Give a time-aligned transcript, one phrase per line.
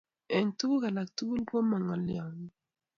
[0.35, 2.53] Eng tuguk alak tugul, koma ngolyongung